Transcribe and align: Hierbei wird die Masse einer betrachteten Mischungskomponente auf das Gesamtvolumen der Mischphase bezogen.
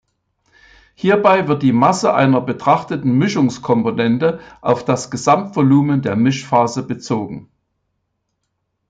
Hierbei 0.95 1.47
wird 1.47 1.61
die 1.61 1.73
Masse 1.73 2.15
einer 2.15 2.41
betrachteten 2.41 3.19
Mischungskomponente 3.19 4.39
auf 4.59 4.83
das 4.83 5.11
Gesamtvolumen 5.11 6.01
der 6.01 6.15
Mischphase 6.15 6.81
bezogen. 6.81 7.51